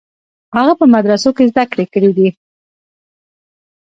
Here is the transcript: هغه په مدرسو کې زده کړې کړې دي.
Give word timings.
هغه 0.55 0.73
په 0.79 0.85
مدرسو 0.93 1.29
کې 1.37 1.49
زده 1.51 1.63
کړې 1.71 1.85
کړې 1.93 2.11
دي. 2.17 2.29